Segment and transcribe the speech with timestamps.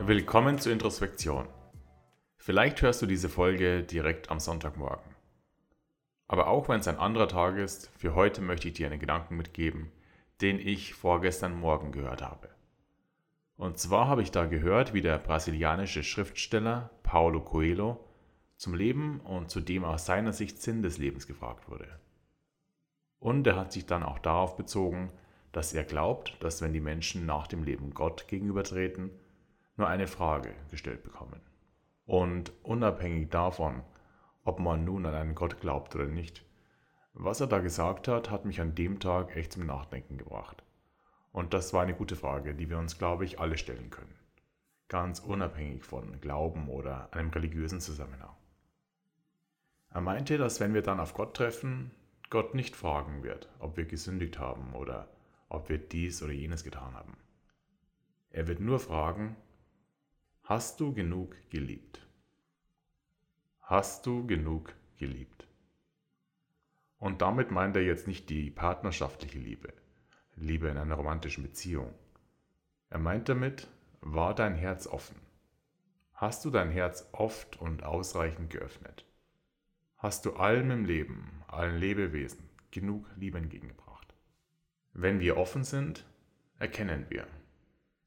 [0.00, 1.46] Willkommen zur Introspektion.
[2.38, 5.14] Vielleicht hörst du diese Folge direkt am Sonntagmorgen.
[6.26, 9.36] Aber auch wenn es ein anderer Tag ist, für heute möchte ich dir einen Gedanken
[9.36, 9.92] mitgeben,
[10.40, 12.48] den ich vorgestern Morgen gehört habe.
[13.56, 18.04] Und zwar habe ich da gehört, wie der brasilianische Schriftsteller Paulo Coelho
[18.56, 21.88] zum Leben und zu dem aus seiner Sicht Sinn des Lebens gefragt wurde.
[23.20, 25.12] Und er hat sich dann auch darauf bezogen,
[25.52, 29.10] dass er glaubt, dass wenn die Menschen nach dem Leben Gott gegenübertreten,
[29.76, 31.40] nur eine Frage gestellt bekommen.
[32.06, 33.82] Und unabhängig davon,
[34.42, 36.44] ob man nun an einen Gott glaubt oder nicht,
[37.14, 40.64] was er da gesagt hat, hat mich an dem Tag echt zum Nachdenken gebracht.
[41.30, 44.25] Und das war eine gute Frage, die wir uns, glaube ich, alle stellen können.
[44.88, 48.36] Ganz unabhängig von Glauben oder einem religiösen Zusammenhang.
[49.90, 51.90] Er meinte, dass wenn wir dann auf Gott treffen,
[52.30, 55.08] Gott nicht fragen wird, ob wir gesündigt haben oder
[55.48, 57.16] ob wir dies oder jenes getan haben.
[58.30, 59.36] Er wird nur fragen,
[60.42, 62.06] hast du genug geliebt?
[63.62, 65.48] Hast du genug geliebt?
[66.98, 69.72] Und damit meint er jetzt nicht die partnerschaftliche Liebe,
[70.34, 71.92] Liebe in einer romantischen Beziehung.
[72.90, 73.68] Er meint damit,
[74.12, 75.16] war dein Herz offen?
[76.12, 79.04] Hast du dein Herz oft und ausreichend geöffnet?
[79.96, 84.14] Hast du allem im Leben, allen Lebewesen genug Liebe entgegengebracht?
[84.92, 86.06] Wenn wir offen sind,
[86.58, 87.26] erkennen wir.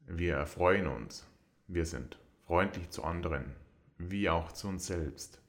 [0.00, 1.28] Wir erfreuen uns.
[1.68, 3.54] Wir sind freundlich zu anderen,
[3.96, 5.40] wie auch zu uns selbst.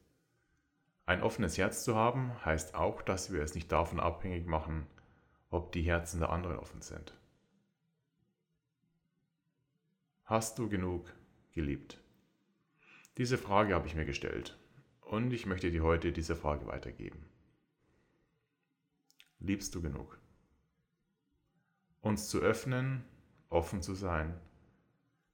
[1.08, 4.86] Ein offenes Herz zu haben, heißt auch, dass wir es nicht davon abhängig machen,
[5.50, 7.14] ob die Herzen der anderen offen sind.
[10.28, 11.14] Hast du genug
[11.52, 12.02] geliebt?
[13.20, 14.58] Diese Frage habe ich mir gestellt
[15.02, 17.30] und ich möchte dir heute diese Frage weitergeben.
[19.38, 20.20] Liebst du genug?
[22.02, 23.06] Uns zu öffnen,
[23.50, 24.42] offen zu sein,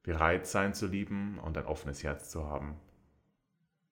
[0.04, 2.78] bereit sein zu lieben und ein offenes Herz zu haben.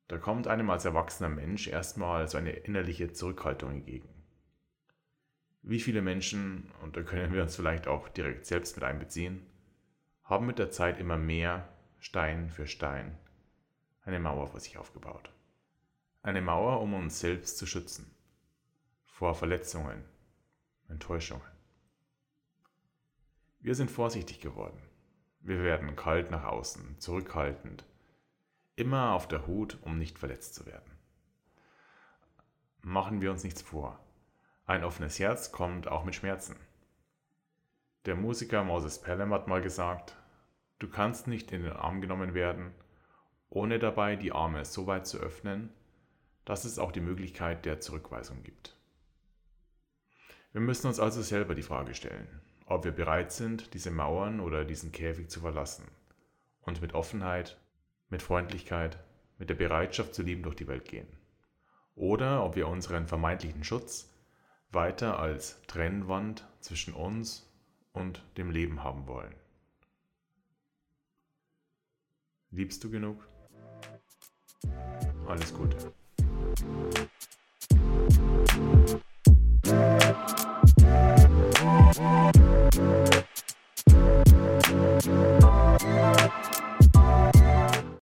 [0.10, 4.10] Da kommt einem als erwachsener Mensch erstmal so eine innerliche Zurückhaltung entgegen.
[5.62, 9.46] Wie viele Menschen, und da können wir uns vielleicht auch direkt selbst mit einbeziehen,
[10.30, 11.68] haben mit der Zeit immer mehr,
[11.98, 13.18] Stein für Stein,
[14.04, 15.32] eine Mauer vor sich aufgebaut.
[16.22, 18.16] Eine Mauer, um uns selbst zu schützen
[19.20, 20.06] vor Verletzungen,
[20.88, 21.46] Enttäuschungen.
[23.60, 24.82] Wir sind vorsichtig geworden.
[25.42, 27.84] Wir werden kalt nach außen, zurückhaltend,
[28.78, 30.92] immer auf der Hut, um nicht verletzt zu werden.
[32.82, 34.00] Machen wir uns nichts vor.
[34.66, 36.56] Ein offenes Herz kommt auch mit Schmerzen.
[38.06, 40.16] Der Musiker Moses Pelham hat mal gesagt,
[40.80, 42.74] du kannst nicht in den Arm genommen werden,
[43.50, 45.70] ohne dabei die Arme so weit zu öffnen,
[46.46, 48.76] dass es auch die Möglichkeit der Zurückweisung gibt.
[50.52, 54.66] Wir müssen uns also selber die Frage stellen, ob wir bereit sind, diese Mauern oder
[54.66, 55.86] diesen Käfig zu verlassen
[56.62, 57.60] und mit Offenheit,
[58.10, 58.98] mit Freundlichkeit,
[59.38, 61.08] mit der Bereitschaft zu lieben durch die Welt gehen.
[61.96, 64.10] Oder ob wir unseren vermeintlichen Schutz
[64.72, 67.52] weiter als Trennwand zwischen uns
[67.92, 69.36] und dem Leben haben wollen.
[72.52, 73.28] Liebst du genug?
[75.28, 75.94] Alles Gute.